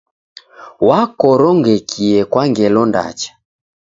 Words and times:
Wakorongekie 0.87 2.17
kwa 2.31 2.43
ngelo 2.51 2.81
ndacha. 2.89 3.31